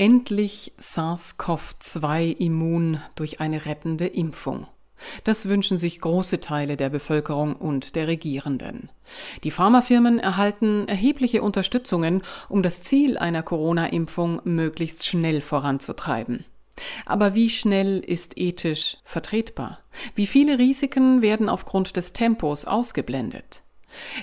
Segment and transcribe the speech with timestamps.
[0.00, 4.66] Endlich SARS-CoV-2 immun durch eine rettende Impfung.
[5.24, 8.88] Das wünschen sich große Teile der Bevölkerung und der Regierenden.
[9.44, 16.46] Die Pharmafirmen erhalten erhebliche Unterstützungen, um das Ziel einer Corona-Impfung möglichst schnell voranzutreiben.
[17.04, 19.80] Aber wie schnell ist ethisch vertretbar?
[20.14, 23.60] Wie viele Risiken werden aufgrund des Tempos ausgeblendet?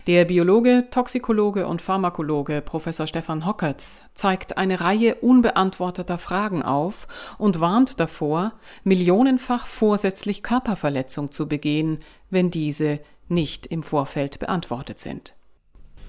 [0.08, 7.08] Der Biologe, Toxikologe und Pharmakologe Professor Stefan Hockertz zeigt eine Reihe unbeantworteter Fragen auf
[7.38, 8.54] und warnt davor,
[8.84, 12.00] millionenfach vorsätzlich Körperverletzung zu begehen,
[12.30, 15.34] wenn diese nicht im Vorfeld beantwortet sind.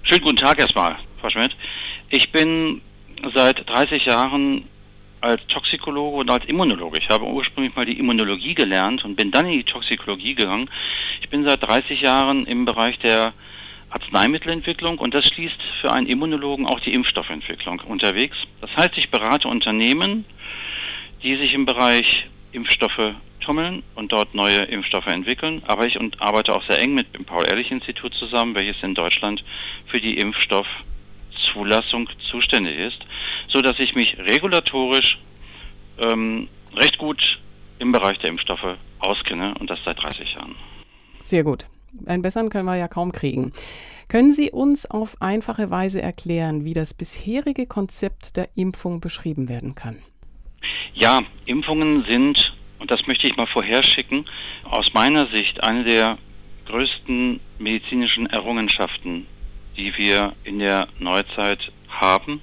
[0.03, 1.57] Schönen guten Tag erstmal, Frau Schmidt.
[2.09, 2.81] Ich bin
[3.35, 4.65] seit 30 Jahren
[5.21, 6.99] als Toxikologe und als Immunologe.
[6.99, 10.71] Ich habe ursprünglich mal die Immunologie gelernt und bin dann in die Toxikologie gegangen.
[11.21, 13.33] Ich bin seit 30 Jahren im Bereich der
[13.91, 18.37] Arzneimittelentwicklung und das schließt für einen Immunologen auch die Impfstoffentwicklung unterwegs.
[18.61, 20.25] Das heißt, ich berate Unternehmen,
[21.23, 25.63] die sich im Bereich Impfstoffe tummeln und dort neue Impfstoffe entwickeln.
[25.67, 29.43] Aber ich arbeite auch sehr eng mit dem Paul-Ehrlich-Institut zusammen, welches in Deutschland
[29.87, 30.19] für die
[31.49, 32.99] Impfstoffzulassung zuständig ist,
[33.49, 35.19] so dass ich mich regulatorisch
[35.99, 37.39] ähm, recht gut
[37.79, 40.55] im Bereich der Impfstoffe auskenne und das seit 30 Jahren.
[41.21, 41.69] Sehr gut.
[42.07, 43.53] Einen besseren können wir ja kaum kriegen.
[44.09, 49.75] Können Sie uns auf einfache Weise erklären, wie das bisherige Konzept der Impfung beschrieben werden
[49.75, 50.03] kann?
[50.95, 54.27] Ja, Impfungen sind, und das möchte ich mal vorherschicken,
[54.65, 56.19] aus meiner Sicht eine der
[56.67, 59.27] größten medizinischen Errungenschaften,
[59.79, 62.43] die wir in der Neuzeit haben.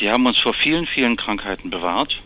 [0.00, 2.20] Sie haben uns vor vielen, vielen Krankheiten bewahrt.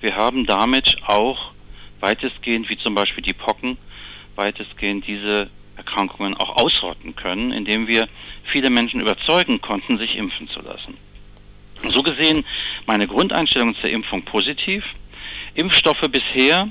[0.00, 1.52] Wir haben damit auch
[2.00, 3.78] weitestgehend, wie zum Beispiel die Pocken,
[4.34, 8.08] weitestgehend diese Erkrankungen auch ausrotten können, indem wir
[8.44, 10.96] viele Menschen überzeugen konnten, sich impfen zu lassen.
[11.88, 12.44] So gesehen
[12.86, 14.84] meine Grundeinstellung zur Impfung positiv.
[15.54, 16.68] Impfstoffe bisher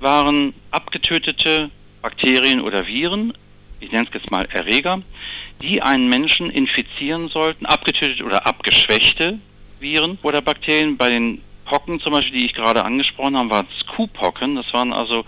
[0.00, 1.70] waren abgetötete
[2.02, 3.32] Bakterien oder Viren,
[3.80, 5.02] ich nenne es jetzt mal Erreger,
[5.62, 9.38] die einen Menschen infizieren sollten, abgetötet oder abgeschwächte
[9.80, 10.96] Viren oder Bakterien.
[10.96, 14.56] Bei den Pocken zum Beispiel, die ich gerade angesprochen habe, waren es Kuhpocken.
[14.56, 15.24] Das waren also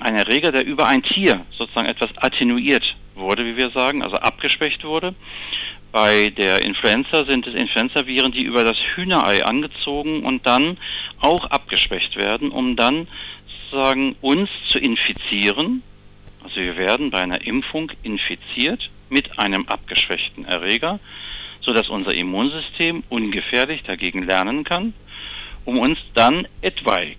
[0.00, 4.84] ein Erreger, der über ein Tier sozusagen etwas attenuiert wurde, wie wir sagen, also abgeschwächt
[4.84, 5.14] wurde.
[5.92, 10.78] Bei der Influenza sind es Influenzaviren, die über das Hühnerei angezogen und dann
[11.20, 13.08] auch abgeschwächt werden, um dann
[13.70, 15.82] sozusagen uns zu infizieren.
[16.50, 20.98] Also wir werden bei einer Impfung infiziert mit einem abgeschwächten Erreger,
[21.60, 24.92] sodass unser Immunsystem ungefährlich dagegen lernen kann,
[25.64, 27.18] um uns dann etwaig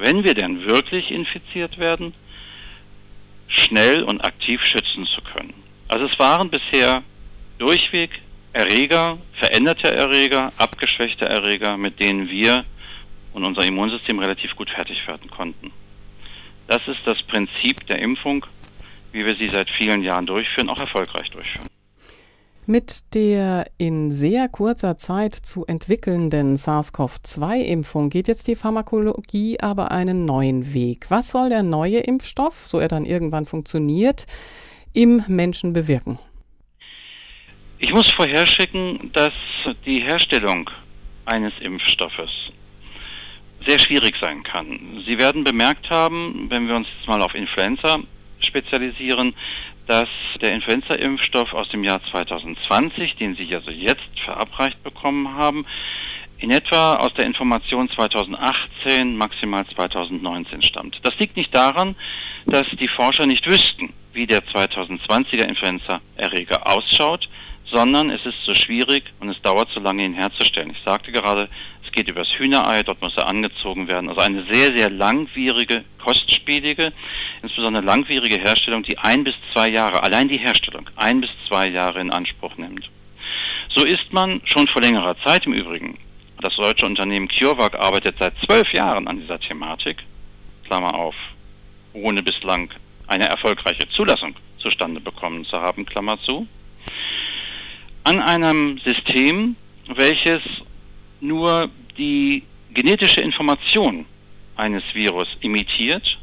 [0.00, 2.14] wenn wir denn wirklich infiziert werden,
[3.48, 5.52] schnell und aktiv schützen zu können.
[5.88, 7.02] Also es waren bisher
[7.58, 8.10] durchweg
[8.52, 12.64] Erreger, veränderte Erreger, abgeschwächte Erreger, mit denen wir
[13.32, 15.70] und unser Immunsystem relativ gut fertig werden konnten.
[16.70, 18.46] Das ist das Prinzip der Impfung,
[19.10, 21.66] wie wir sie seit vielen Jahren durchführen, auch erfolgreich durchführen.
[22.64, 30.24] Mit der in sehr kurzer Zeit zu entwickelnden SARS-CoV-2-Impfung geht jetzt die Pharmakologie aber einen
[30.24, 31.06] neuen Weg.
[31.08, 34.26] Was soll der neue Impfstoff, so er dann irgendwann funktioniert,
[34.92, 36.20] im Menschen bewirken?
[37.78, 39.32] Ich muss vorherschicken, dass
[39.84, 40.70] die Herstellung
[41.24, 42.30] eines Impfstoffes
[43.66, 45.02] sehr schwierig sein kann.
[45.06, 47.98] Sie werden bemerkt haben, wenn wir uns jetzt mal auf Influenza
[48.40, 49.34] spezialisieren,
[49.86, 50.08] dass
[50.40, 55.66] der Influenza-Impfstoff aus dem Jahr 2020, den Sie also jetzt verabreicht bekommen haben,
[56.38, 60.98] in etwa aus der Information 2018, maximal 2019 stammt.
[61.02, 61.96] Das liegt nicht daran,
[62.46, 67.28] dass die Forscher nicht wüssten, wie der 2020er Influenza-Erreger ausschaut,
[67.70, 70.70] sondern es ist so schwierig und es dauert so lange, ihn herzustellen.
[70.70, 71.48] Ich sagte gerade,
[71.90, 74.08] es geht übers Hühnerei, dort muss er angezogen werden.
[74.08, 76.92] Also eine sehr, sehr langwierige, kostspielige,
[77.42, 82.00] insbesondere langwierige Herstellung, die ein bis zwei Jahre, allein die Herstellung, ein bis zwei Jahre
[82.00, 82.88] in Anspruch nimmt.
[83.74, 85.98] So ist man schon vor längerer Zeit im Übrigen.
[86.40, 89.98] Das deutsche Unternehmen CureVac arbeitet seit zwölf Jahren an dieser Thematik,
[90.64, 91.16] Klammer auf,
[91.92, 92.70] ohne bislang
[93.08, 96.46] eine erfolgreiche Zulassung zustande bekommen zu haben, Klammer zu,
[98.04, 99.56] an einem System,
[99.88, 100.40] welches
[101.20, 102.42] nur die
[102.72, 104.06] genetische Information
[104.56, 106.18] eines Virus imitiert.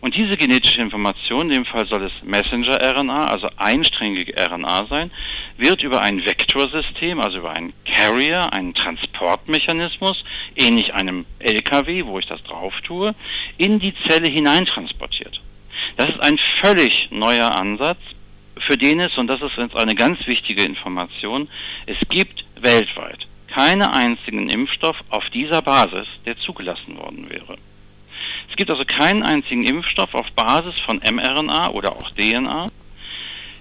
[0.00, 5.10] Und diese genetische Information, in dem Fall soll es Messenger-RNA, also einsträngige RNA sein,
[5.56, 10.22] wird über ein Vektorsystem, also über einen Carrier, einen Transportmechanismus,
[10.54, 13.14] ähnlich einem LKW, wo ich das drauf tue,
[13.56, 15.40] in die Zelle hineintransportiert.
[15.96, 17.98] Das ist ein völlig neuer Ansatz,
[18.58, 21.48] für den es, und das ist jetzt eine ganz wichtige Information,
[21.86, 23.26] es gibt weltweit
[23.56, 27.56] keinen einzigen Impfstoff auf dieser Basis, der zugelassen worden wäre.
[28.50, 32.70] Es gibt also keinen einzigen Impfstoff auf Basis von mRNA oder auch DNA,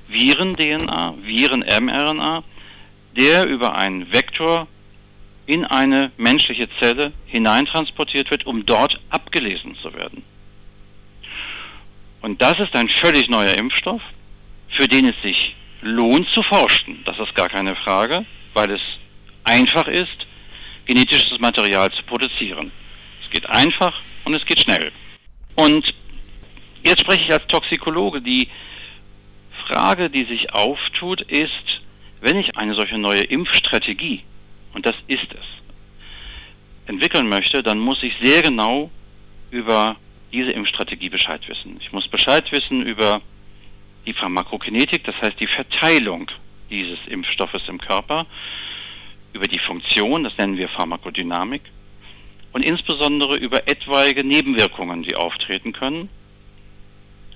[0.09, 2.43] Viren-DNA, Viren-mRNA,
[3.15, 4.67] der über einen Vektor
[5.45, 10.23] in eine menschliche Zelle hineintransportiert wird, um dort abgelesen zu werden.
[12.21, 14.01] Und das ist ein völlig neuer Impfstoff,
[14.67, 17.01] für den es sich lohnt zu forschen.
[17.05, 18.81] Das ist gar keine Frage, weil es
[19.45, 20.27] einfach ist,
[20.85, 22.71] genetisches Material zu produzieren.
[23.23, 23.93] Es geht einfach
[24.25, 24.91] und es geht schnell.
[25.55, 25.93] Und
[26.83, 28.21] jetzt spreche ich als Toxikologe.
[28.21, 28.49] Die
[29.67, 31.81] Frage, die sich auftut, ist,
[32.21, 34.21] wenn ich eine solche neue Impfstrategie,
[34.73, 35.45] und das ist es,
[36.87, 38.91] entwickeln möchte, dann muss ich sehr genau
[39.51, 39.95] über
[40.31, 41.77] diese Impfstrategie Bescheid wissen.
[41.79, 43.21] Ich muss Bescheid wissen über
[44.05, 46.29] die Pharmakokinetik, das heißt die Verteilung
[46.69, 48.25] dieses Impfstoffes im Körper,
[49.35, 51.61] über die Funktion, das nennen wir Pharmakodynamik,
[52.53, 56.07] und insbesondere über etwaige Nebenwirkungen, die auftreten können.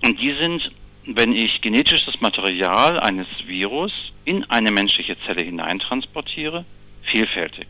[0.01, 0.71] Und die sind,
[1.05, 3.91] wenn ich genetisches Material eines Virus
[4.23, 6.63] in eine menschliche Zelle hineintransportiere,
[7.03, 7.67] vielfältig.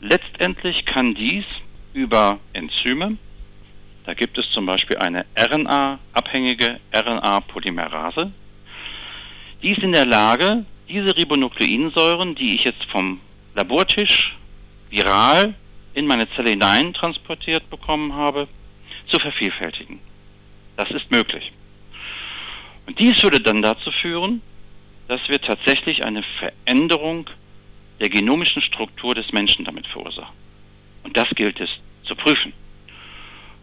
[0.00, 1.44] Letztendlich kann dies
[1.94, 3.16] über Enzyme,
[4.06, 8.30] da gibt es zum Beispiel eine RNA-abhängige RNA-Polymerase,
[9.62, 10.64] die ist in der Lage,
[10.94, 13.20] diese Ribonukleinsäuren, die ich jetzt vom
[13.54, 14.36] Labortisch
[14.90, 15.54] viral
[15.94, 18.46] in meine Zelle hinein transportiert bekommen habe,
[19.08, 19.98] zu vervielfältigen.
[20.76, 21.52] Das ist möglich.
[22.86, 24.40] Und dies würde dann dazu führen,
[25.08, 27.28] dass wir tatsächlich eine Veränderung
[28.00, 30.34] der genomischen Struktur des Menschen damit verursachen.
[31.02, 31.70] Und das gilt es
[32.04, 32.52] zu prüfen.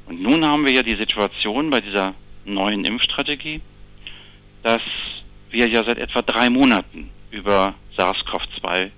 [0.06, 2.14] Und nun haben wir ja die Situation bei dieser
[2.46, 3.62] neuen Impfstrategie,
[4.64, 4.82] dass
[5.50, 8.92] wir ja seit etwa drei Monaten über SARS-CoV-2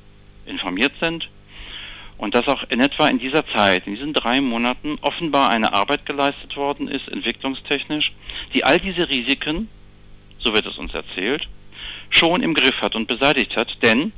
[0.46, 1.30] informiert sind
[2.18, 6.06] und dass auch in etwa in dieser Zeit, in diesen drei Monaten, offenbar eine Arbeit
[6.06, 8.12] geleistet worden ist, entwicklungstechnisch,
[8.54, 9.70] die all diese Risiken,
[10.40, 11.48] so wird es uns erzählt,
[12.10, 14.12] schon im Griff hat und beseitigt hat, denn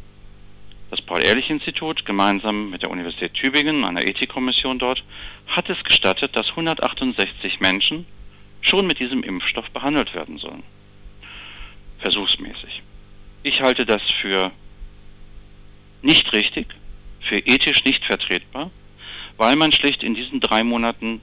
[0.91, 5.03] das Paul-Ehrlich-Institut gemeinsam mit der Universität Tübingen, einer Ethikkommission dort,
[5.47, 8.05] hat es gestattet, dass 168 Menschen
[8.61, 10.63] schon mit diesem Impfstoff behandelt werden sollen.
[11.99, 12.81] Versuchsmäßig.
[13.45, 14.51] Ich halte das für
[16.01, 16.65] nicht richtig,
[17.21, 18.71] für ethisch nicht vertretbar,
[19.37, 21.21] weil man schlicht in diesen drei Monaten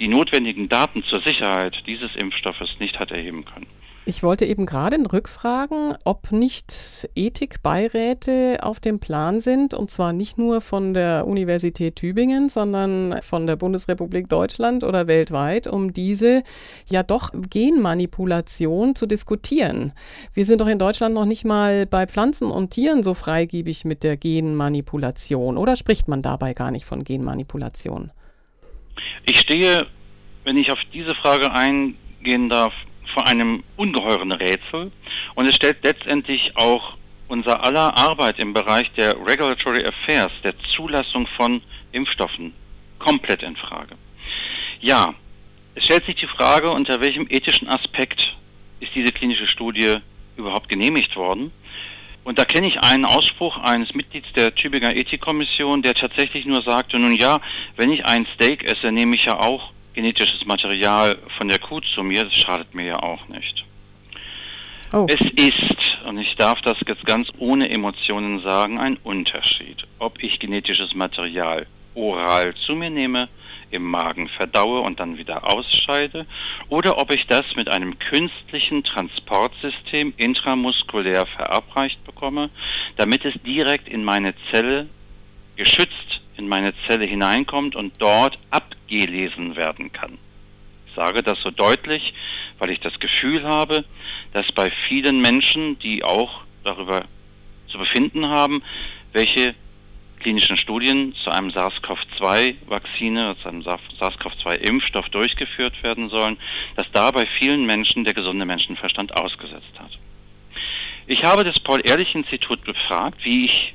[0.00, 3.68] die notwendigen Daten zur Sicherheit dieses Impfstoffes nicht hat erheben können.
[4.04, 10.38] Ich wollte eben gerade rückfragen, ob nicht Ethikbeiräte auf dem Plan sind, und zwar nicht
[10.38, 16.42] nur von der Universität Tübingen, sondern von der Bundesrepublik Deutschland oder weltweit, um diese
[16.90, 19.92] ja doch Genmanipulation zu diskutieren.
[20.34, 24.02] Wir sind doch in Deutschland noch nicht mal bei Pflanzen und Tieren so freigebig mit
[24.02, 28.10] der Genmanipulation, oder spricht man dabei gar nicht von Genmanipulation?
[29.26, 29.86] Ich stehe,
[30.44, 32.72] wenn ich auf diese Frage eingehen darf,
[33.12, 34.90] vor einem ungeheuren Rätsel
[35.34, 36.96] und es stellt letztendlich auch
[37.28, 41.62] unser aller Arbeit im Bereich der Regulatory Affairs, der Zulassung von
[41.92, 42.52] Impfstoffen,
[42.98, 43.96] komplett in Frage.
[44.80, 45.14] Ja,
[45.74, 48.36] es stellt sich die Frage, unter welchem ethischen Aspekt
[48.80, 49.96] ist diese klinische Studie
[50.36, 51.52] überhaupt genehmigt worden.
[52.24, 56.98] Und da kenne ich einen Ausspruch eines Mitglieds der Tübinger Ethikkommission, der tatsächlich nur sagte,
[56.98, 57.40] nun ja,
[57.76, 62.02] wenn ich ein Steak esse, nehme ich ja auch genetisches Material von der Kuh zu
[62.02, 63.64] mir, das schadet mir ja auch nicht.
[64.92, 65.06] Oh.
[65.08, 70.38] Es ist, und ich darf das jetzt ganz ohne Emotionen sagen, ein Unterschied, ob ich
[70.38, 73.28] genetisches Material oral zu mir nehme,
[73.70, 76.26] im Magen verdaue und dann wieder ausscheide,
[76.68, 82.50] oder ob ich das mit einem künstlichen Transportsystem intramuskulär verabreicht bekomme,
[82.96, 84.88] damit es direkt in meine Zelle
[85.56, 90.18] geschützt in meine Zelle hineinkommt und dort abgelesen werden kann.
[90.86, 92.14] Ich sage das so deutlich,
[92.58, 93.84] weil ich das Gefühl habe,
[94.32, 97.04] dass bei vielen Menschen, die auch darüber
[97.68, 98.62] zu befinden haben,
[99.12, 99.54] welche
[100.20, 106.38] klinischen Studien zu einem SARS-CoV-2-Vakzine, zu einem SARS-CoV-2-Impfstoff durchgeführt werden sollen,
[106.76, 109.98] dass da bei vielen Menschen der gesunde Menschenverstand ausgesetzt hat.
[111.06, 113.74] Ich habe das Paul-Ehrlich-Institut befragt, wie ich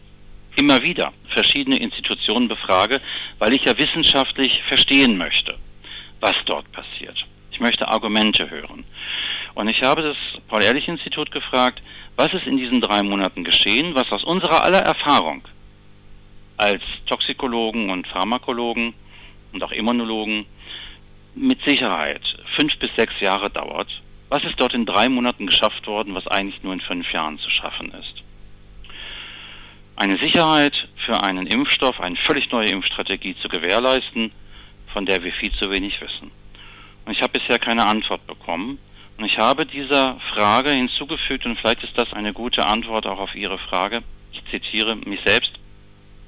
[0.57, 2.99] immer wieder verschiedene Institutionen befrage,
[3.39, 5.57] weil ich ja wissenschaftlich verstehen möchte,
[6.19, 7.25] was dort passiert.
[7.51, 8.83] Ich möchte Argumente hören.
[9.55, 11.81] Und ich habe das Paul-Ehrlich-Institut gefragt,
[12.15, 15.43] was ist in diesen drei Monaten geschehen, was aus unserer aller Erfahrung
[16.57, 18.93] als Toxikologen und Pharmakologen
[19.53, 20.45] und auch Immunologen
[21.35, 22.21] mit Sicherheit
[22.55, 23.89] fünf bis sechs Jahre dauert.
[24.29, 27.49] Was ist dort in drei Monaten geschafft worden, was eigentlich nur in fünf Jahren zu
[27.49, 28.23] schaffen ist?
[29.97, 34.31] Eine Sicherheit für einen Impfstoff, eine völlig neue Impfstrategie zu gewährleisten,
[34.93, 36.31] von der wir viel zu wenig wissen.
[37.05, 38.77] Und ich habe bisher keine Antwort bekommen.
[39.17, 43.33] Und ich habe dieser Frage hinzugefügt, und vielleicht ist das eine gute Antwort auch auf
[43.33, 44.03] Ihre Frage.
[44.31, 45.51] Ich zitiere mich selbst.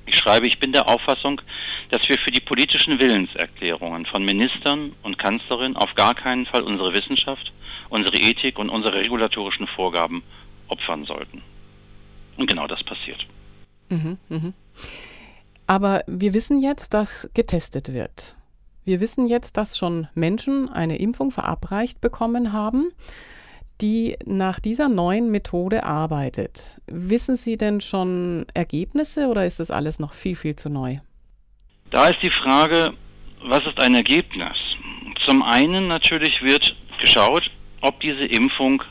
[0.08, 1.40] Ich schreibe, ich bin der Auffassung,
[1.92, 6.94] dass wir für die politischen Willenserklärungen von Ministern und Kanzlerin auf gar keinen Fall unsere
[6.94, 7.54] Wissenschaft,
[7.90, 10.24] unsere Ethik und unsere regulatorischen Vorgaben
[10.68, 11.44] opfern sollten.
[12.38, 12.79] Und genau das
[13.90, 14.54] Mhm, mh.
[15.68, 18.36] Aber wir wissen jetzt, dass getestet wird.
[18.86, 22.92] Wir wissen jetzt, dass schon Menschen eine Impfung verabreicht bekommen haben,
[23.82, 26.82] die nach dieser neuen Methode arbeitet.
[26.88, 30.98] Wissen Sie denn schon Ergebnisse oder ist das alles noch viel, viel zu neu?
[31.92, 32.94] Da ist die Frage,
[33.44, 34.58] was ist ein Ergebnis?
[35.26, 37.50] Zum einen natürlich wird geschaut,
[37.82, 38.84] ob diese Impfung,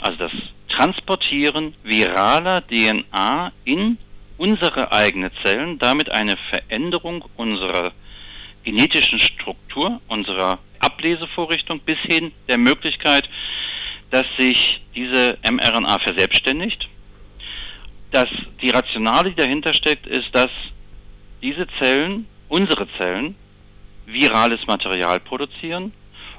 [0.00, 0.32] also das
[0.68, 3.98] Transportieren viraler DNA in
[4.40, 7.92] unsere eigenen Zellen, damit eine Veränderung unserer
[8.64, 13.28] genetischen Struktur, unserer Ablesevorrichtung bis hin der Möglichkeit,
[14.10, 16.88] dass sich diese mRNA verselbstständigt.
[18.12, 18.30] Dass
[18.62, 20.50] die Rationale, die dahinter steckt, ist, dass
[21.42, 23.34] diese Zellen, unsere Zellen,
[24.06, 25.92] virales Material produzieren,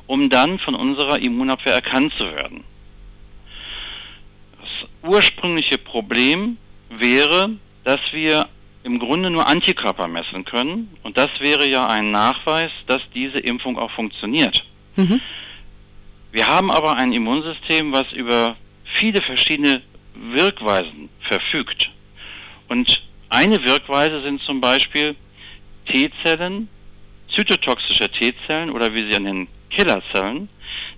[0.08, 2.63] um dann von unserer Immunabwehr erkannt zu werden.
[4.60, 6.58] Das ursprüngliche Problem
[6.89, 7.51] wäre,
[7.84, 8.48] dass wir
[8.84, 10.96] im Grunde nur Antikörper messen können.
[11.04, 14.64] Und das wäre ja ein Nachweis, dass diese Impfung auch funktioniert.
[14.96, 15.22] Mhm.
[16.32, 18.56] Wir haben aber ein Immunsystem, was über
[18.96, 19.82] viele verschiedene
[20.16, 21.90] Wirkweisen verfügt.
[22.70, 25.16] Und eine Wirkweise sind zum Beispiel
[25.88, 26.68] T-Zellen,
[27.34, 30.50] zytotoxische T-Zellen oder wie sie nennen, Killerzellen,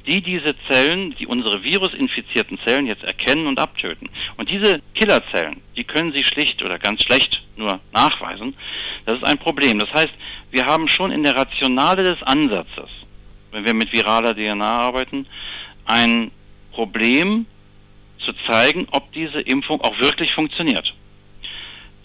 [0.05, 4.09] die diese Zellen, die unsere virusinfizierten Zellen jetzt erkennen und abtöten.
[4.37, 8.55] Und diese Killerzellen, die können sie schlicht oder ganz schlecht nur nachweisen.
[9.05, 9.79] Das ist ein Problem.
[9.79, 10.13] Das heißt,
[10.51, 12.89] wir haben schon in der Rationale des Ansatzes,
[13.51, 15.25] wenn wir mit viraler DNA arbeiten,
[15.85, 16.31] ein
[16.71, 17.45] Problem
[18.19, 20.93] zu zeigen, ob diese Impfung auch wirklich funktioniert.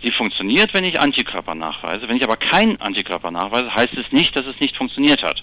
[0.03, 2.09] Sie funktioniert, wenn ich Antikörper nachweise.
[2.09, 5.43] Wenn ich aber keinen Antikörper nachweise, heißt es nicht, dass es nicht funktioniert hat.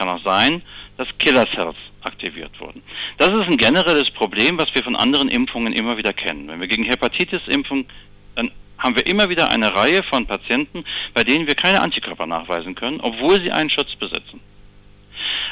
[0.00, 0.62] Kann auch sein,
[0.96, 2.82] dass Killer-Cells aktiviert wurden.
[3.18, 6.48] Das ist ein generelles Problem, was wir von anderen Impfungen immer wieder kennen.
[6.48, 7.84] Wenn wir gegen Hepatitis impfen,
[8.34, 12.74] dann haben wir immer wieder eine Reihe von Patienten, bei denen wir keine Antikörper nachweisen
[12.74, 14.40] können, obwohl sie einen Schutz besitzen.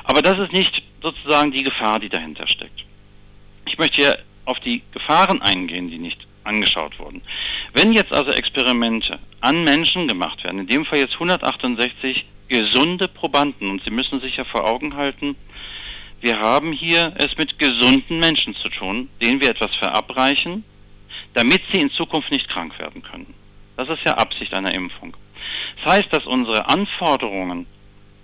[0.04, 2.86] Aber das ist nicht sozusagen die Gefahr, die dahinter steckt.
[3.66, 7.20] Ich möchte hier auf die Gefahren eingehen, die nicht angeschaut wurden.
[7.74, 13.70] Wenn jetzt also Experimente an Menschen gemacht werden, in dem Fall jetzt 168 gesunde Probanden.
[13.70, 15.36] Und Sie müssen sich ja vor Augen halten,
[16.20, 20.64] wir haben hier es mit gesunden Menschen zu tun, denen wir etwas verabreichen,
[21.34, 23.32] damit sie in Zukunft nicht krank werden können.
[23.76, 25.16] Das ist ja Absicht einer Impfung.
[25.76, 27.66] Das heißt, dass unsere Anforderungen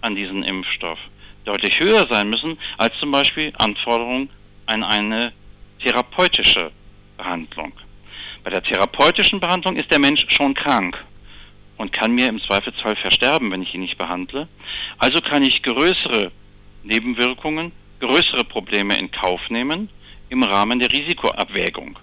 [0.01, 0.99] an diesen Impfstoff
[1.45, 4.29] deutlich höher sein müssen als zum Beispiel Anforderungen
[4.67, 5.33] an eine
[5.81, 6.73] therapeutische
[7.17, 7.73] Behandlung.
[8.43, 10.97] Bei der therapeutischen Behandlung ist der Mensch schon krank
[11.77, 14.49] und kann mir im Zweifelsfall versterben, wenn ich ihn nicht behandle.
[14.99, 16.31] Also kann ich größere
[16.83, 19.89] Nebenwirkungen, größere Probleme in Kauf nehmen
[20.29, 21.99] im Rahmen der Risikoabwägung.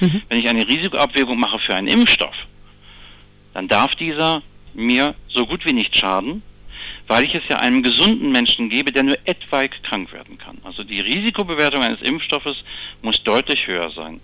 [0.00, 0.22] Mhm.
[0.28, 2.34] Wenn ich eine Risikoabwägung mache für einen Impfstoff,
[3.54, 4.42] dann darf dieser
[4.74, 6.42] mir so gut wie nicht schaden,
[7.08, 10.58] weil ich es ja einem gesunden Menschen gebe, der nur etwaig krank werden kann.
[10.64, 12.56] Also die Risikobewertung eines Impfstoffes
[13.02, 14.20] muss deutlich höher sein.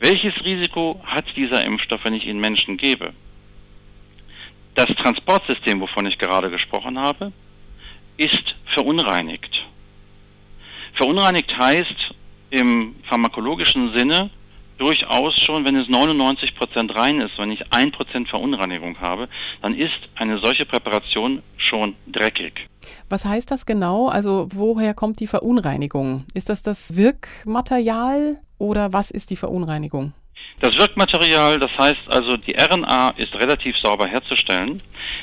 [0.00, 3.14] Welches Risiko hat dieser Impfstoff, wenn ich ihn Menschen gebe?
[4.74, 7.32] Das Transportsystem, wovon ich gerade gesprochen habe,
[8.16, 9.64] ist verunreinigt.
[10.94, 12.14] Verunreinigt heißt
[12.50, 14.30] im pharmakologischen Sinne
[14.78, 19.28] durchaus schon, wenn es 99 Prozent rein ist, wenn ich ein Prozent Verunreinigung habe,
[19.62, 22.68] dann ist eine solche Präparation schon dreckig.
[23.08, 24.08] Was heißt das genau?
[24.08, 26.24] Also woher kommt die Verunreinigung?
[26.34, 30.12] Ist das das Wirkmaterial oder was ist die Verunreinigung?
[30.60, 34.80] Das Wirkmaterial, das heißt also, die RNA ist relativ sauber herzustellen.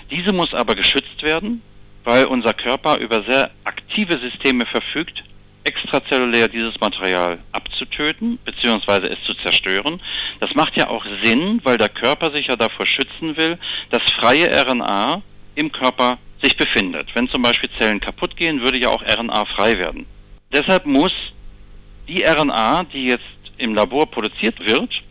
[0.09, 1.61] Diese muss aber geschützt werden,
[2.03, 5.23] weil unser Körper über sehr aktive Systeme verfügt,
[5.63, 9.07] extrazellulär dieses Material abzutöten bzw.
[9.07, 10.01] es zu zerstören.
[10.39, 13.57] Das macht ja auch Sinn, weil der Körper sich ja davor schützen will,
[13.89, 15.21] dass freie RNA
[15.55, 17.09] im Körper sich befindet.
[17.13, 20.05] Wenn zum Beispiel Zellen kaputt gehen, würde ja auch RNA frei werden.
[20.53, 21.13] Deshalb muss
[22.07, 23.23] die RNA, die jetzt
[23.57, 25.03] im Labor produziert wird,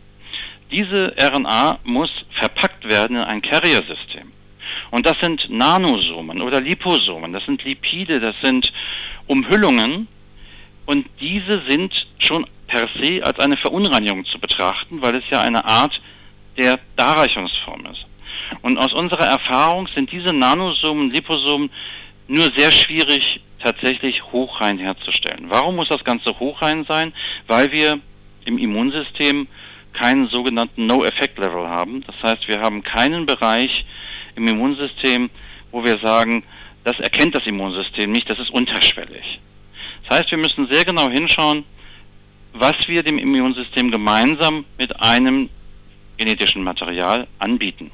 [0.71, 4.31] diese RNA muss verpackt werden in ein Carrier-System.
[4.91, 8.71] Und das sind Nanosomen oder Liposomen, das sind Lipide, das sind
[9.27, 10.07] Umhüllungen
[10.85, 15.63] und diese sind schon per se als eine Verunreinigung zu betrachten, weil es ja eine
[15.65, 16.01] Art
[16.57, 18.05] der Darreichungsform ist.
[18.61, 21.69] Und aus unserer Erfahrung sind diese Nanosomen, Liposomen
[22.27, 25.45] nur sehr schwierig tatsächlich hochrein herzustellen.
[25.49, 27.13] Warum muss das Ganze hochrein sein?
[27.47, 27.99] Weil wir
[28.45, 29.47] im Immunsystem
[29.93, 32.03] keinen sogenannten No-Effect-Level haben.
[32.05, 33.85] Das heißt, wir haben keinen Bereich
[34.35, 35.29] im Immunsystem,
[35.71, 36.43] wo wir sagen,
[36.83, 39.39] das erkennt das Immunsystem nicht, das ist unterschwellig.
[40.07, 41.63] Das heißt, wir müssen sehr genau hinschauen,
[42.53, 45.49] was wir dem Immunsystem gemeinsam mit einem
[46.17, 47.91] genetischen Material anbieten.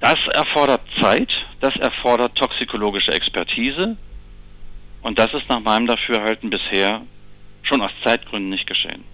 [0.00, 3.96] Das erfordert Zeit, das erfordert toxikologische Expertise
[5.02, 7.02] und das ist nach meinem Dafürhalten bisher
[7.62, 9.04] schon aus Zeitgründen nicht geschehen.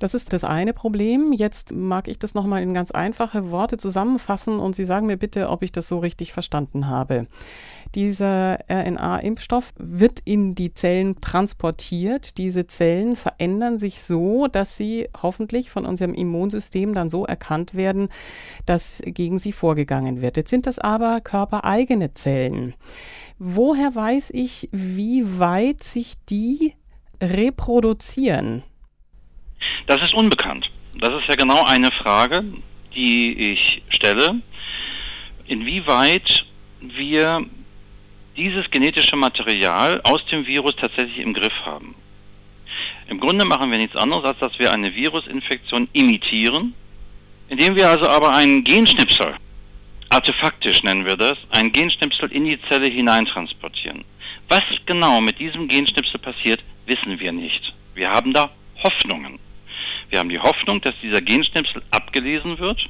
[0.00, 1.32] Das ist das eine Problem.
[1.32, 5.50] Jetzt mag ich das nochmal in ganz einfache Worte zusammenfassen und Sie sagen mir bitte,
[5.50, 7.26] ob ich das so richtig verstanden habe.
[7.94, 12.38] Dieser RNA-Impfstoff wird in die Zellen transportiert.
[12.38, 18.08] Diese Zellen verändern sich so, dass sie hoffentlich von unserem Immunsystem dann so erkannt werden,
[18.64, 20.38] dass gegen sie vorgegangen wird.
[20.38, 22.74] Jetzt sind das aber körpereigene Zellen.
[23.38, 26.74] Woher weiß ich, wie weit sich die
[27.20, 28.62] reproduzieren?
[29.86, 30.70] Das ist unbekannt.
[30.98, 32.44] Das ist ja genau eine Frage,
[32.94, 34.40] die ich stelle.
[35.46, 36.44] Inwieweit
[36.80, 37.44] wir
[38.36, 41.94] dieses genetische Material aus dem Virus tatsächlich im Griff haben.
[43.08, 46.74] Im Grunde machen wir nichts anderes, als dass wir eine Virusinfektion imitieren,
[47.48, 49.34] indem wir also aber einen Genschnipsel,
[50.08, 54.04] artefaktisch nennen wir das, einen Genschnipsel in die Zelle hineintransportieren.
[54.48, 57.74] Was genau mit diesem Genschnipsel passiert, wissen wir nicht.
[57.94, 58.50] Wir haben da
[58.82, 59.38] Hoffnungen.
[60.10, 62.88] Wir haben die Hoffnung, dass dieser Genschnipsel abgelesen wird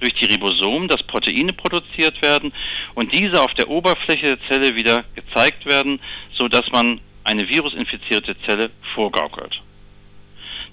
[0.00, 2.52] durch die Ribosomen, dass Proteine produziert werden
[2.94, 6.00] und diese auf der Oberfläche der Zelle wieder gezeigt werden,
[6.32, 9.60] sodass man eine virusinfizierte Zelle vorgaukelt.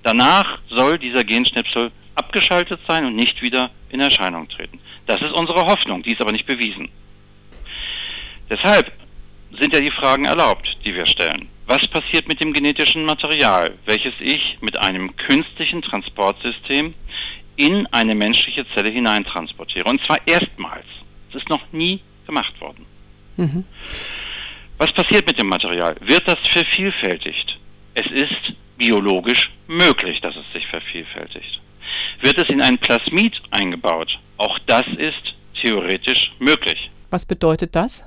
[0.04, 4.80] Danach soll dieser Genschnipsel abgeschaltet sein und nicht wieder in Erscheinung treten.
[5.06, 6.90] Das ist unsere Hoffnung, die ist aber nicht bewiesen.
[8.50, 8.92] Deshalb
[9.60, 11.50] sind ja die Fragen erlaubt, die wir stellen.
[11.66, 16.94] Was passiert mit dem genetischen Material, welches ich mit einem künstlichen Transportsystem
[17.56, 19.90] in eine menschliche Zelle hineintransportiere?
[19.90, 20.86] Und zwar erstmals.
[21.32, 22.86] Das ist noch nie gemacht worden.
[23.36, 23.66] Mhm.
[24.78, 25.96] Was passiert mit dem Material?
[26.02, 27.58] Wird das vervielfältigt?
[27.96, 31.60] Es ist biologisch möglich, dass es sich vervielfältigt.
[32.22, 34.20] Wird es in ein Plasmid eingebaut?
[34.38, 36.90] Auch das ist theoretisch möglich.
[37.10, 38.06] Was bedeutet das?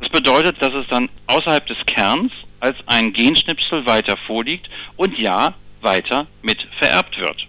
[0.00, 5.54] Das bedeutet, dass es dann außerhalb des Kerns als ein Genschnipsel weiter vorliegt und ja,
[5.80, 7.46] weiter mit vererbt wird.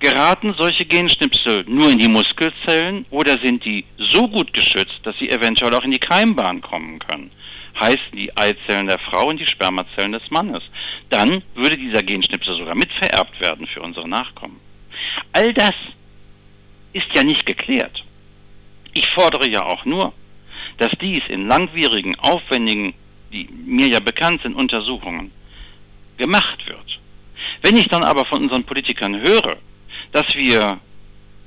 [0.00, 5.28] Geraten solche Genschnipsel nur in die Muskelzellen oder sind die so gut geschützt, dass sie
[5.28, 7.32] eventuell auch in die Keimbahn kommen können?
[7.80, 10.62] Heißt die Eizellen der Frau und die Spermazellen des Mannes.
[11.10, 14.60] Dann würde dieser Genschnipsel sogar mit vererbt werden für unsere Nachkommen.
[15.32, 15.74] All das
[16.92, 18.04] ist ja nicht geklärt.
[18.94, 20.12] Ich fordere ja auch nur,
[20.78, 22.94] dass dies in langwierigen, aufwendigen
[23.32, 25.30] die mir ja bekannt sind, Untersuchungen
[26.16, 27.00] gemacht wird.
[27.62, 29.56] Wenn ich dann aber von unseren Politikern höre,
[30.12, 30.80] dass wir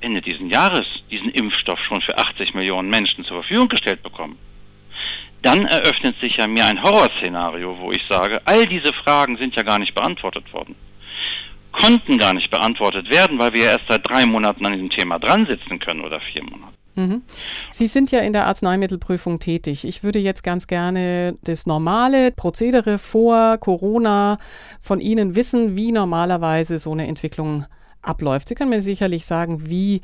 [0.02, 4.38] Ende dieses Jahres diesen Impfstoff schon für 80 Millionen Menschen zur Verfügung gestellt bekommen,
[5.42, 9.64] dann eröffnet sich ja mir ein Horrorszenario, wo ich sage, all diese Fragen sind ja
[9.64, 10.76] gar nicht beantwortet worden.
[11.72, 15.48] Konnten gar nicht beantwortet werden, weil wir erst seit drei Monaten an diesem Thema dran
[15.48, 16.81] sitzen können oder vier Monate.
[16.96, 17.22] Mhm.
[17.72, 19.86] Sie sind ja in der Arzneimittelprüfung tätig.
[19.86, 24.38] Ich würde jetzt ganz gerne das normale Prozedere vor Corona
[24.80, 27.66] von Ihnen wissen, wie normalerweise so eine Entwicklung
[28.02, 28.50] abläuft.
[28.50, 30.02] Sie können mir sicherlich sagen, wie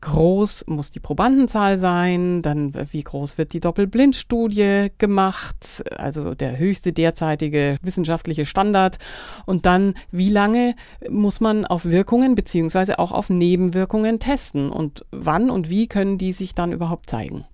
[0.00, 6.92] groß muss die Probandenzahl sein, dann wie groß wird die Doppelblindstudie gemacht, also der höchste
[6.92, 8.98] derzeitige wissenschaftliche Standard.
[9.46, 10.74] Und dann wie lange
[11.08, 14.70] muss man auf Wirkungen beziehungsweise auch auf Nebenwirkungen testen?
[14.70, 17.44] Und wann und wie können die sich dann überhaupt zeigen?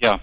[0.00, 0.20] Ja,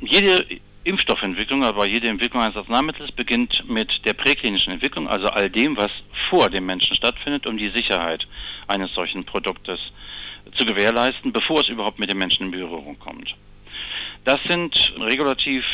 [0.00, 0.44] jede
[0.84, 5.90] Impfstoffentwicklung, aber jede Entwicklung eines Arzneimittels beginnt mit der präklinischen Entwicklung, also all dem, was
[6.30, 8.26] vor dem Menschen stattfindet, um die Sicherheit
[8.68, 9.80] eines solchen Produktes
[10.56, 13.34] zu gewährleisten, bevor es überhaupt mit den Menschen in Berührung kommt.
[14.24, 15.64] Das sind regulativ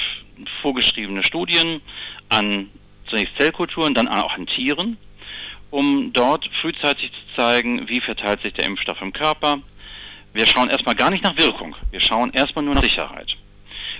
[0.60, 1.80] vorgeschriebene Studien
[2.28, 2.68] an
[3.08, 4.96] zunächst Zellkulturen, dann auch an Tieren,
[5.70, 9.58] um dort frühzeitig zu zeigen, wie verteilt sich der Impfstoff im Körper.
[10.32, 13.36] Wir schauen erstmal gar nicht nach Wirkung, wir schauen erstmal nur nach Sicherheit.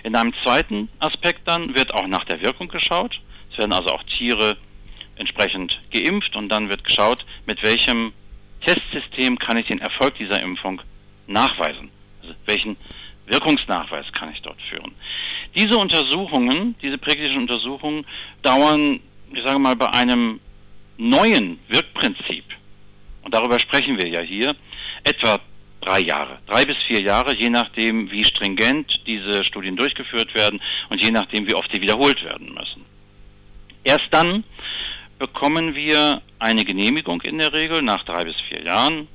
[0.02, 3.20] In einem zweiten Aspekt dann wird auch nach der Wirkung geschaut.
[3.52, 4.56] Es werden also auch Tiere
[5.16, 8.12] entsprechend geimpft und dann wird geschaut, mit welchem
[8.64, 10.80] Testsystem kann ich den Erfolg dieser Impfung
[11.26, 11.90] nachweisen?
[12.22, 12.76] Also welchen
[13.26, 14.92] Wirkungsnachweis kann ich dort führen?
[15.54, 18.06] Diese Untersuchungen, diese präklinischen Untersuchungen
[18.42, 19.00] dauern
[19.34, 20.40] ich sage mal, bei einem
[20.98, 22.44] neuen Wirkprinzip,
[23.22, 24.54] und darüber sprechen wir ja hier,
[25.04, 25.38] etwa
[25.80, 31.02] drei Jahre, drei bis vier Jahre, je nachdem, wie stringent diese Studien durchgeführt werden und
[31.02, 32.84] je nachdem, wie oft sie wiederholt werden müssen.
[33.84, 34.44] Erst dann
[35.22, 39.06] bekommen wir eine Genehmigung in der Regel nach drei bis vier Jahren,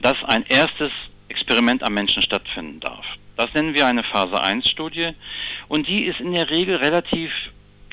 [0.00, 0.90] dass ein erstes
[1.28, 3.04] Experiment am Menschen stattfinden darf.
[3.36, 5.10] Das nennen wir eine Phase 1 Studie
[5.68, 7.30] und die ist in der Regel relativ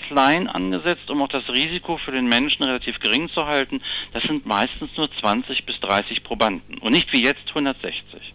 [0.08, 3.82] klein angesetzt, um auch das Risiko für den Menschen relativ gering zu halten.
[4.14, 8.34] Das sind meistens nur 20 bis 30 Probanden und nicht wie jetzt 160.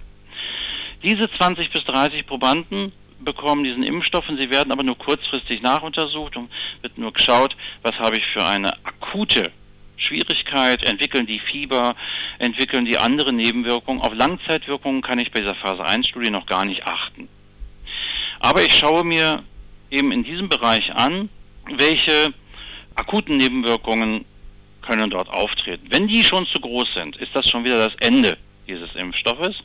[1.02, 6.36] Diese 20 bis 30 Probanden bekommen diesen Impfstoff und sie werden aber nur kurzfristig nachuntersucht
[6.36, 6.50] und
[6.82, 9.50] wird nur geschaut, was habe ich für eine akute
[9.96, 11.94] Schwierigkeit, entwickeln die Fieber,
[12.38, 14.02] entwickeln die andere Nebenwirkungen.
[14.02, 17.28] Auf Langzeitwirkungen kann ich bei dieser Phase 1 Studie noch gar nicht achten.
[18.40, 19.42] Aber ich schaue mir
[19.90, 21.28] eben in diesem Bereich an,
[21.76, 22.34] welche
[22.94, 24.24] akuten Nebenwirkungen
[24.82, 25.86] können dort auftreten.
[25.90, 28.36] Wenn die schon zu groß sind, ist das schon wieder das Ende
[28.68, 29.56] dieses Impfstoffes.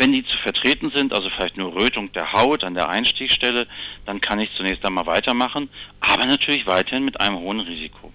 [0.00, 3.66] Wenn die zu vertreten sind, also vielleicht nur Rötung der Haut an der Einstiegstelle,
[4.06, 5.68] dann kann ich zunächst einmal weitermachen,
[6.00, 8.10] aber natürlich weiterhin mit einem hohen Risiko.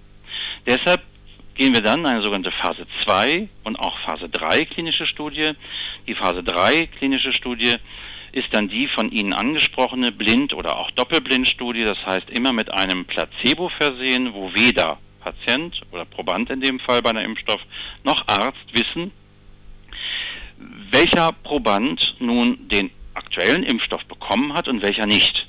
[0.66, 1.04] Deshalb
[1.54, 5.52] gehen wir dann in eine sogenannte Phase 2 und auch Phase 3 klinische Studie.
[6.08, 7.76] Die Phase 3 klinische Studie
[8.32, 13.06] ist dann die von Ihnen angesprochene Blind- oder auch Doppelblindstudie, das heißt immer mit einem
[13.06, 17.62] Placebo versehen, wo weder Patient oder Proband in dem Fall bei einer Impfstoff
[18.04, 19.12] noch Arzt wissen,
[20.92, 25.48] welcher Proband nun den aktuellen Impfstoff bekommen hat und welcher nicht.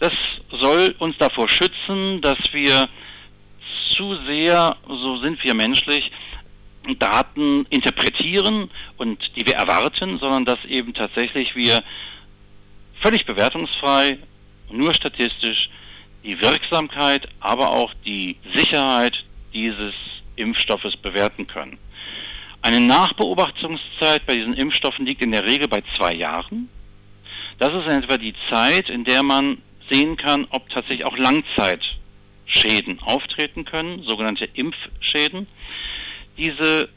[0.00, 0.12] Das
[0.50, 2.88] soll uns davor schützen, dass wir
[3.88, 6.10] zu sehr, so sind wir menschlich,
[6.98, 11.82] Daten interpretieren und die wir erwarten, sondern dass eben tatsächlich wir
[13.00, 14.18] völlig bewertungsfrei,
[14.70, 15.70] nur statistisch
[16.24, 19.94] die Wirksamkeit, aber auch die Sicherheit dieses
[20.36, 21.78] Impfstoffes bewerten können.
[22.64, 26.70] Eine Nachbeobachtungszeit bei diesen Impfstoffen liegt in der Regel bei zwei Jahren.
[27.58, 29.58] Das ist in etwa die Zeit, in der man
[29.90, 35.46] sehen kann, ob tatsächlich auch Langzeitschäden auftreten können, sogenannte Impfschäden.
[36.38, 36.88] Diese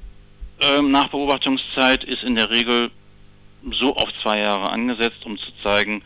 [0.62, 2.90] äh, Nachbeobachtungszeit ist in der Regel
[3.78, 6.02] so auf zwei Jahre angesetzt, um zu zeigen,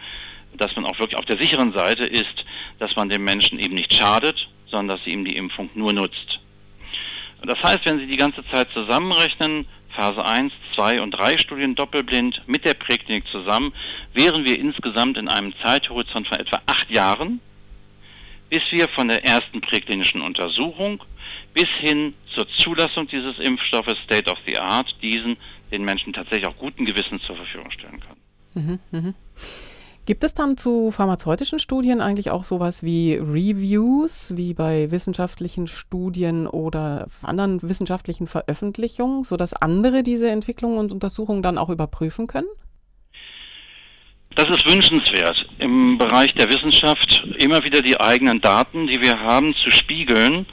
[0.57, 2.45] dass man auch wirklich auf der sicheren Seite ist,
[2.79, 6.40] dass man dem Menschen eben nicht schadet, sondern dass sie ihm die Impfung nur nutzt.
[7.41, 12.41] Das heißt, wenn Sie die ganze Zeit zusammenrechnen, Phase 1, 2 und 3 Studien doppelblind
[12.47, 13.73] mit der Präklinik zusammen,
[14.13, 17.41] wären wir insgesamt in einem Zeithorizont von etwa acht Jahren,
[18.49, 21.03] bis wir von der ersten präklinischen Untersuchung
[21.53, 25.37] bis hin zur Zulassung dieses Impfstoffes State of the Art diesen
[25.71, 28.21] den Menschen tatsächlich auch guten Gewissens zur Verfügung stellen können.
[28.53, 29.13] Mhm, mh.
[30.07, 36.47] Gibt es dann zu pharmazeutischen Studien eigentlich auch sowas wie Reviews, wie bei wissenschaftlichen Studien
[36.47, 42.47] oder anderen wissenschaftlichen Veröffentlichungen, sodass andere diese Entwicklungen und Untersuchungen dann auch überprüfen können?
[44.35, 49.53] Das ist wünschenswert, im Bereich der Wissenschaft immer wieder die eigenen Daten, die wir haben,
[49.55, 50.47] zu spiegeln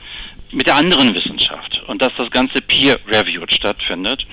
[0.50, 4.26] mit der anderen Wissenschaft und dass das Ganze peer-reviewed stattfindet.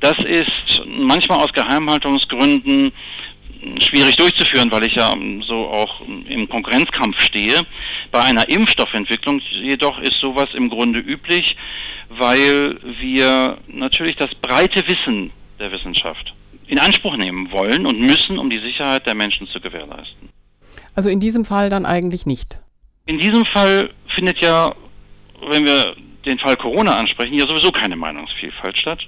[0.00, 2.92] Das ist manchmal aus Geheimhaltungsgründen
[3.80, 5.12] schwierig durchzuführen, weil ich ja
[5.46, 7.60] so auch im Konkurrenzkampf stehe.
[8.12, 11.56] Bei einer Impfstoffentwicklung jedoch ist sowas im Grunde üblich,
[12.08, 16.34] weil wir natürlich das breite Wissen der Wissenschaft
[16.66, 20.28] in Anspruch nehmen wollen und müssen, um die Sicherheit der Menschen zu gewährleisten.
[20.94, 22.60] Also in diesem Fall dann eigentlich nicht.
[23.06, 24.74] In diesem Fall findet ja,
[25.48, 29.06] wenn wir den Fall Corona ansprechen, ja sowieso keine Meinungsvielfalt statt.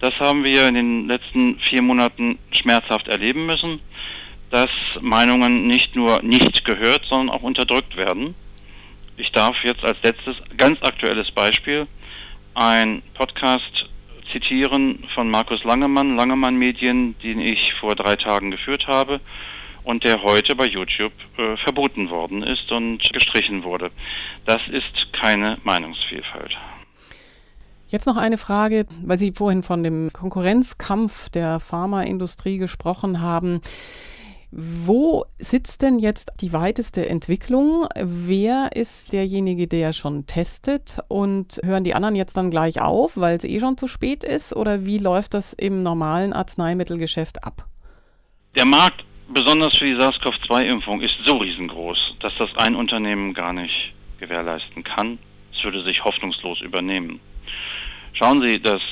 [0.00, 3.80] Das haben wir in den letzten vier Monaten schmerzhaft erleben müssen,
[4.50, 8.34] dass Meinungen nicht nur nicht gehört, sondern auch unterdrückt werden.
[9.16, 11.86] Ich darf jetzt als letztes ganz aktuelles Beispiel
[12.54, 13.86] ein Podcast
[14.30, 19.20] zitieren von Markus Langemann, Langemann Medien, den ich vor drei Tagen geführt habe
[19.84, 23.90] und der heute bei YouTube äh, verboten worden ist und gestrichen wurde.
[24.44, 26.56] Das ist keine Meinungsvielfalt.
[27.92, 33.60] Jetzt noch eine Frage, weil Sie vorhin von dem Konkurrenzkampf der Pharmaindustrie gesprochen haben.
[34.50, 37.86] Wo sitzt denn jetzt die weiteste Entwicklung?
[37.94, 41.00] Wer ist derjenige, der schon testet?
[41.08, 44.56] Und hören die anderen jetzt dann gleich auf, weil es eh schon zu spät ist?
[44.56, 47.66] Oder wie läuft das im normalen Arzneimittelgeschäft ab?
[48.56, 53.92] Der Markt, besonders für die SARS-CoV-2-Impfung, ist so riesengroß, dass das ein Unternehmen gar nicht
[54.18, 55.18] gewährleisten kann.
[55.54, 57.20] Es würde sich hoffnungslos übernehmen.
[58.12, 58.82] Schauen Sie, das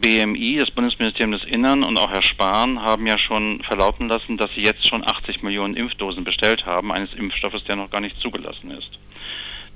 [0.00, 4.50] BMI, das Bundesministerium des Innern und auch Herr Spahn haben ja schon verlauten lassen, dass
[4.54, 8.70] sie jetzt schon 80 Millionen Impfdosen bestellt haben, eines Impfstoffes, der noch gar nicht zugelassen
[8.70, 8.90] ist.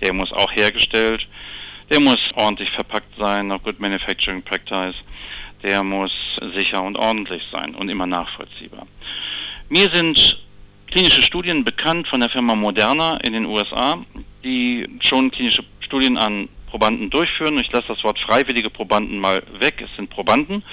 [0.00, 1.26] der muss auch hergestellt,
[1.90, 4.96] der muss ordentlich verpackt sein, nach Good Manufacturing Practice,
[5.62, 6.12] der muss
[6.56, 8.86] sicher und ordentlich sein und immer nachvollziehbar.
[9.68, 10.38] Mir sind
[10.88, 13.98] klinische Studien bekannt von der Firma Moderna in den USA,
[14.42, 17.56] die schon klinische Studien an Probanden durchführen.
[17.58, 19.80] Ich lasse das Wort freiwillige Probanden mal weg.
[19.80, 20.64] Es sind Probanden.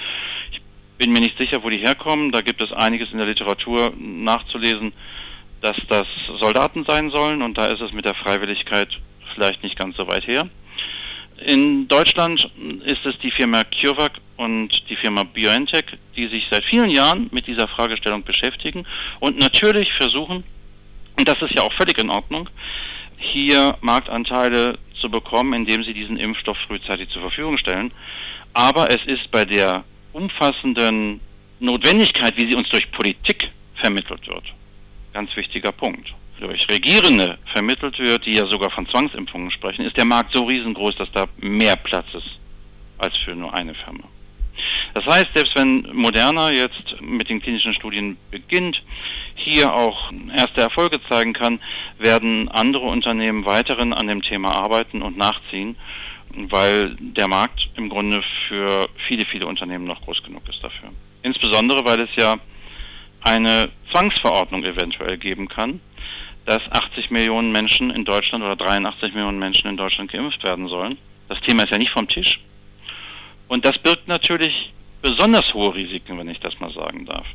[0.50, 0.60] Ich
[0.98, 2.32] bin mir nicht sicher, wo die herkommen.
[2.32, 4.92] Da gibt es einiges in der Literatur nachzulesen,
[5.60, 6.08] dass das
[6.40, 8.88] Soldaten sein sollen und da ist es mit der Freiwilligkeit
[9.32, 10.48] vielleicht nicht ganz so weit her.
[11.46, 12.50] In Deutschland
[12.84, 15.84] ist es die Firma CureVac und die Firma BioNTech,
[16.16, 18.86] die sich seit vielen Jahren mit dieser Fragestellung beschäftigen
[19.20, 20.42] und natürlich versuchen,
[21.16, 22.48] und das ist ja auch völlig in Ordnung,
[23.18, 27.92] hier Marktanteile zu bekommen, indem sie diesen Impfstoff frühzeitig zur Verfügung stellen.
[28.54, 31.20] Aber es ist bei der umfassenden
[31.60, 34.44] Notwendigkeit, wie sie uns durch Politik vermittelt wird,
[35.12, 36.14] ganz wichtiger Punkt.
[36.40, 40.96] Durch Regierende vermittelt wird, die ja sogar von Zwangsimpfungen sprechen, ist der Markt so riesengroß,
[40.96, 42.38] dass da mehr Platz ist
[42.98, 44.04] als für nur eine Firma.
[44.94, 48.82] Das heißt, selbst wenn Moderna jetzt mit den klinischen Studien beginnt,
[49.34, 51.60] hier auch erste Erfolge zeigen kann,
[51.98, 55.76] werden andere Unternehmen weiterhin an dem Thema arbeiten und nachziehen,
[56.34, 60.90] weil der Markt im Grunde für viele, viele Unternehmen noch groß genug ist dafür.
[61.22, 62.36] Insbesondere, weil es ja
[63.22, 65.80] eine Zwangsverordnung eventuell geben kann,
[66.44, 70.98] dass 80 Millionen Menschen in Deutschland oder 83 Millionen Menschen in Deutschland geimpft werden sollen.
[71.28, 72.40] Das Thema ist ja nicht vom Tisch.
[73.52, 77.26] Und das birgt natürlich besonders hohe Risiken, wenn ich das mal sagen darf.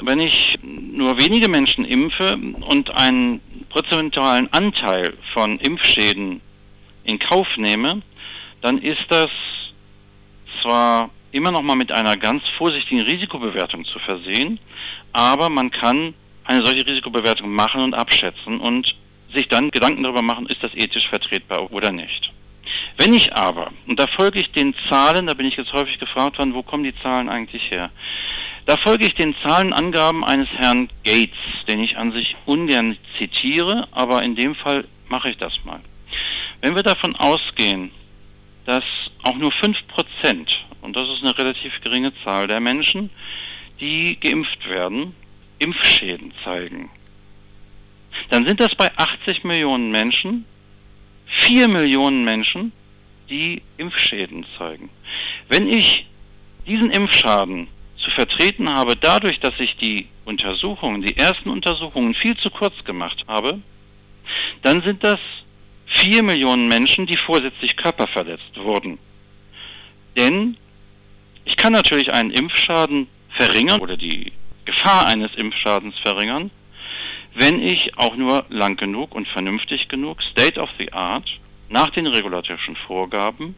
[0.00, 6.40] Wenn ich nur wenige Menschen impfe und einen prozentualen Anteil von Impfschäden
[7.02, 8.00] in Kauf nehme,
[8.60, 9.28] dann ist das
[10.62, 14.60] zwar immer noch mal mit einer ganz vorsichtigen Risikobewertung zu versehen,
[15.12, 18.94] aber man kann eine solche Risikobewertung machen und abschätzen und
[19.34, 22.32] sich dann Gedanken darüber machen, ist das ethisch vertretbar oder nicht.
[22.98, 26.38] Wenn ich aber, und da folge ich den Zahlen, da bin ich jetzt häufig gefragt
[26.38, 27.90] worden, wo kommen die Zahlen eigentlich her?
[28.66, 34.22] Da folge ich den Zahlenangaben eines Herrn Gates, den ich an sich ungern zitiere, aber
[34.24, 35.80] in dem Fall mache ich das mal.
[36.60, 37.92] Wenn wir davon ausgehen,
[38.66, 38.84] dass
[39.22, 39.76] auch nur 5%,
[40.82, 43.10] und das ist eine relativ geringe Zahl der Menschen,
[43.80, 45.14] die geimpft werden,
[45.60, 46.90] Impfschäden zeigen,
[48.30, 50.44] dann sind das bei 80 Millionen Menschen
[51.28, 52.72] 4 Millionen Menschen,
[53.28, 54.90] die Impfschäden zeigen.
[55.48, 56.06] Wenn ich
[56.66, 62.50] diesen Impfschaden zu vertreten habe, dadurch, dass ich die Untersuchungen, die ersten Untersuchungen viel zu
[62.50, 63.60] kurz gemacht habe,
[64.62, 65.18] dann sind das
[65.86, 68.98] 4 Millionen Menschen, die vorsätzlich körperverletzt wurden.
[70.16, 70.56] Denn
[71.44, 74.32] ich kann natürlich einen Impfschaden verringern oder die
[74.64, 76.50] Gefahr eines Impfschadens verringern,
[77.34, 81.38] wenn ich auch nur lang genug und vernünftig genug, state of the art,
[81.68, 83.54] nach den regulatorischen Vorgaben,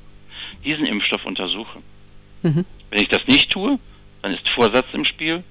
[0.64, 1.79] diesen Impfstoff untersuche.
[2.42, 2.64] Mhm.
[2.90, 3.79] Wenn ich das nicht tue,
[4.23, 5.44] dann ist Vorsatz im Spiel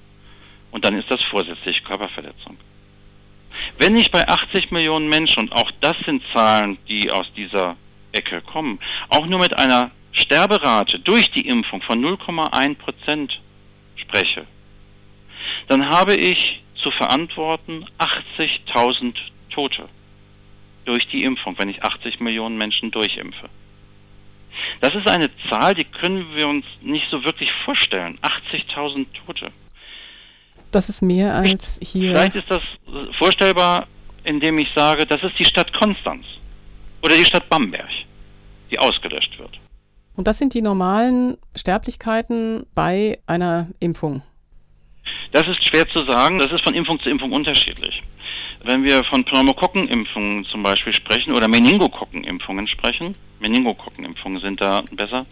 [0.72, 2.58] und dann ist das vorsätzliche Körperverletzung.
[3.78, 7.76] Wenn ich bei 80 Millionen Menschen, und auch das sind Zahlen, die aus dieser
[8.12, 13.40] Ecke kommen, auch nur mit einer Sterberate durch die Impfung von 0,1 Prozent
[13.96, 14.46] spreche,
[15.68, 19.16] dann habe ich zu verantworten 80.000
[19.50, 19.90] Tote
[20.90, 23.48] durch die Impfung, wenn ich 80 Millionen Menschen durchimpfe.
[24.82, 28.18] Das ist eine Zahl, die können wir uns nicht so wirklich vorstellen.
[28.52, 29.52] 80.000 Tote.
[30.72, 32.12] Das ist mehr als hier.
[32.12, 32.64] Vielleicht ist das
[33.18, 33.88] vorstellbar,
[34.24, 36.26] indem ich sage, das ist die Stadt Konstanz
[37.04, 37.90] oder die Stadt Bamberg,
[38.72, 39.60] die ausgelöscht wird.
[40.16, 44.24] Und das sind die normalen Sterblichkeiten bei einer Impfung.
[45.32, 46.40] Das ist schwer zu sagen.
[46.40, 48.02] Das ist von Impfung zu Impfung unterschiedlich.
[48.64, 55.26] Wenn wir von Pneumokokkenimpfungen zum Beispiel sprechen oder Meningokokkenimpfungen sprechen, Meningokokkenimpfungen sind da besser,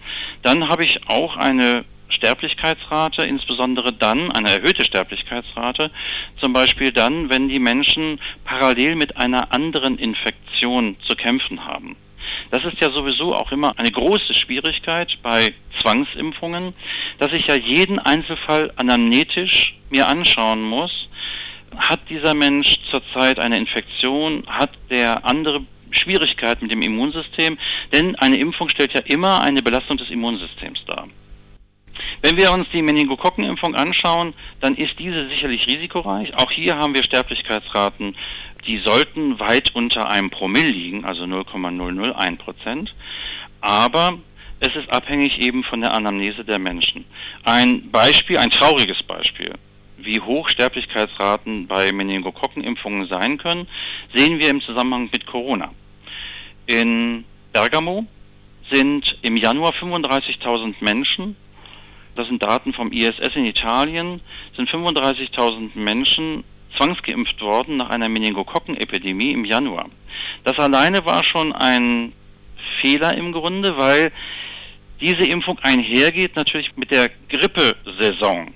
[0.44, 5.92] dann habe ich auch eine Sterblichkeitsrate, insbesondere dann, eine erhöhte Sterblichkeitsrate,
[6.40, 11.98] zum Beispiel dann, wenn die Menschen parallel mit einer anderen Infektion zu kämpfen haben.
[12.50, 16.74] Das ist ja sowieso auch immer eine große Schwierigkeit bei Zwangsimpfungen,
[17.20, 21.07] dass ich ja jeden Einzelfall anamnetisch mir anschauen muss.
[21.76, 24.44] Hat dieser Mensch zurzeit eine Infektion?
[24.48, 27.58] Hat der andere Schwierigkeiten mit dem Immunsystem?
[27.94, 31.08] Denn eine Impfung stellt ja immer eine Belastung des Immunsystems dar.
[32.22, 36.34] Wenn wir uns die Meningokokkenimpfung anschauen, dann ist diese sicherlich risikoreich.
[36.36, 38.16] Auch hier haben wir Sterblichkeitsraten
[38.68, 42.94] die sollten weit unter einem Promille liegen, also 0,001 Prozent.
[43.62, 44.20] Aber
[44.60, 47.06] es ist abhängig eben von der Anamnese der Menschen.
[47.44, 49.54] Ein Beispiel, ein trauriges Beispiel.
[49.98, 53.68] Wie hoch Sterblichkeitsraten bei Meningokokkenimpfungen sein können,
[54.14, 55.74] sehen wir im Zusammenhang mit Corona.
[56.66, 58.06] In Bergamo
[58.72, 61.36] sind im Januar 35.000 Menschen,
[62.16, 64.22] das sind Daten vom ISS in Italien,
[64.56, 66.44] sind 35.000 Menschen
[66.76, 69.86] zwangsgeimpft worden nach einer Meningokokkenepidemie im Januar.
[70.44, 72.14] Das alleine war schon ein
[72.82, 74.12] Fehler im Grunde, weil
[75.00, 78.54] diese Impfung einhergeht natürlich mit der Grippesaison.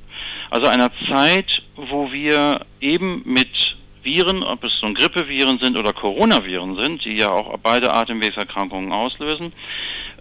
[0.52, 6.76] Also einer Zeit, wo wir eben mit Viren, ob es nun Grippeviren sind oder Coronaviren
[6.76, 9.54] sind, die ja auch beide Atemwegserkrankungen auslösen,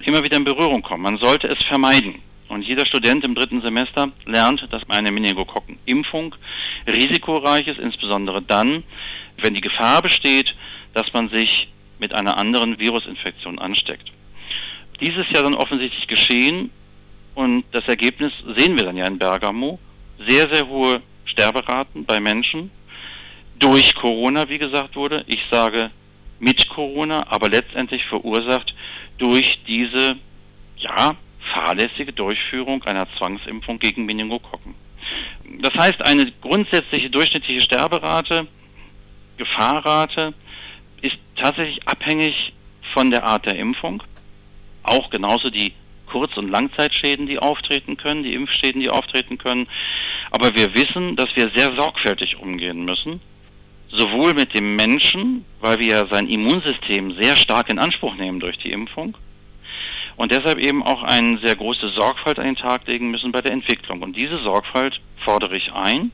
[0.05, 1.03] immer wieder in Berührung kommen.
[1.03, 2.23] Man sollte es vermeiden.
[2.49, 6.37] Und jeder Student im dritten Semester lernt, dass eine Meningokokkenimpfung
[6.87, 8.85] risikoreich ist, insbesondere dann,
[9.38, 10.55] wenn die Gefahr besteht,
[10.95, 14.12] dass man sich mit einer anderen Virusinfektion ansteckt.
[15.01, 16.71] Dies ist ja dann offensichtlich geschehen
[17.35, 19.81] und das Ergebnis sehen wir dann ja in Bergamo.
[20.26, 22.70] Sehr, sehr hohe Sterberaten bei Menschen
[23.59, 25.24] durch Corona, wie gesagt wurde.
[25.26, 25.90] Ich sage
[26.38, 28.74] mit Corona, aber letztendlich verursacht
[29.18, 30.16] durch diese,
[30.78, 31.16] ja,
[31.52, 34.74] fahrlässige Durchführung einer Zwangsimpfung gegen Meningokokken.
[35.61, 38.46] Das heißt, eine grundsätzliche durchschnittliche Sterberate,
[39.37, 40.35] Gefahrrate
[41.00, 42.52] ist tatsächlich abhängig
[42.92, 44.02] von der Art der Impfung.
[44.83, 45.72] Auch genauso die
[46.06, 49.66] Kurz- und Langzeitschäden, die auftreten können, die Impfschäden, die auftreten können.
[50.31, 53.21] Aber wir wissen, dass wir sehr sorgfältig umgehen müssen.
[53.88, 58.71] Sowohl mit dem Menschen, weil wir sein Immunsystem sehr stark in Anspruch nehmen durch die
[58.71, 59.16] Impfung,
[60.21, 63.53] und deshalb eben auch eine sehr große Sorgfalt an den Tag legen müssen bei der
[63.53, 64.03] Entwicklung.
[64.03, 66.12] Und diese Sorgfalt fordere ich ein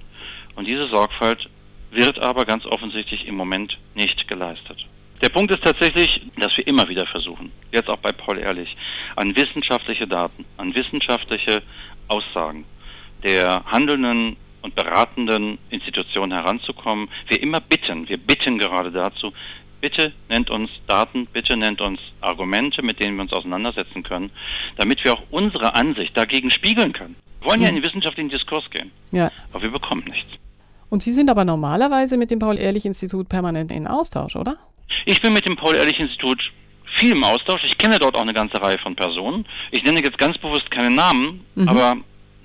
[0.54, 1.48] und diese Sorgfalt
[1.90, 4.86] wird aber ganz offensichtlich im Moment nicht geleistet.
[5.22, 8.76] Der Punkt ist tatsächlich, dass wir immer wieder versuchen, jetzt auch bei Paul Ehrlich,
[9.16, 11.64] an wissenschaftliche Daten, an wissenschaftliche
[12.06, 12.64] Aussagen
[13.22, 17.08] der handelnden und beratenden Institutionen heranzukommen.
[17.28, 19.32] Wir immer bitten, wir bitten gerade dazu,
[19.80, 24.30] bitte nennt uns Daten, bitte nennt uns Argumente, mit denen wir uns auseinandersetzen können,
[24.76, 27.16] damit wir auch unsere Ansicht dagegen spiegeln können.
[27.40, 29.30] Wir wollen ja in den wissenschaftlichen Diskurs gehen, ja.
[29.52, 30.30] aber wir bekommen nichts.
[30.88, 34.56] Und Sie sind aber normalerweise mit dem Paul-Ehrlich-Institut permanent in Austausch, oder?
[35.04, 36.52] Ich bin mit dem Paul-Ehrlich-Institut
[36.94, 37.62] viel im Austausch.
[37.64, 39.46] Ich kenne dort auch eine ganze Reihe von Personen.
[39.70, 41.68] Ich nenne jetzt ganz bewusst keine Namen, mhm.
[41.68, 41.96] aber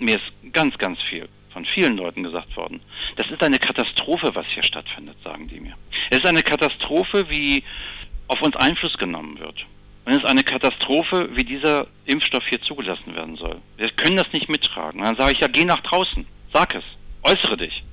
[0.01, 2.81] mir ist ganz, ganz viel von vielen Leuten gesagt worden.
[3.17, 5.75] Das ist eine Katastrophe, was hier stattfindet, sagen die mir.
[6.09, 7.63] Es ist eine Katastrophe, wie
[8.27, 9.65] auf uns Einfluss genommen wird.
[10.05, 13.61] Und es ist eine Katastrophe, wie dieser Impfstoff hier zugelassen werden soll.
[13.77, 14.99] Wir können das nicht mittragen.
[14.99, 16.83] Und dann sage ich ja, geh nach draußen, sag es,
[17.23, 17.83] äußere dich.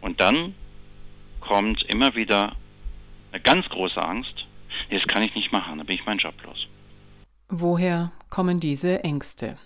[0.00, 0.54] Und dann
[1.40, 2.54] kommt immer wieder
[3.32, 4.46] eine ganz große Angst,
[4.90, 6.66] das kann ich nicht machen, dann bin ich meinen Job los.
[7.48, 9.56] Woher kommen diese Ängste?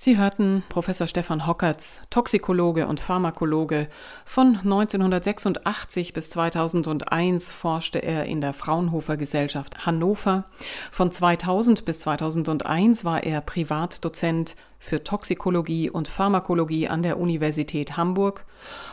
[0.00, 3.88] Sie hörten Professor Stefan Hockertz, Toxikologe und Pharmakologe.
[4.24, 10.44] Von 1986 bis 2001 forschte er in der Fraunhofer Gesellschaft Hannover.
[10.92, 18.44] Von 2000 bis 2001 war er Privatdozent für Toxikologie und Pharmakologie an der Universität Hamburg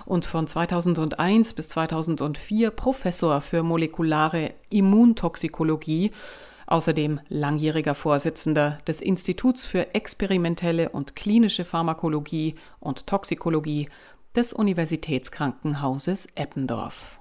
[0.05, 6.11] und von 2001 bis 2004 Professor für molekulare Immuntoxikologie
[6.67, 13.89] außerdem langjähriger Vorsitzender des Instituts für experimentelle und klinische Pharmakologie und Toxikologie
[14.35, 17.19] des Universitätskrankenhauses Eppendorf